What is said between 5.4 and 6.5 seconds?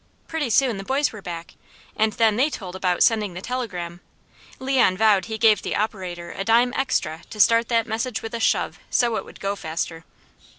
the operator a